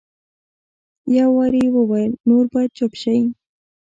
[1.17, 3.19] یو وار یې وویل نور باید چپ شئ.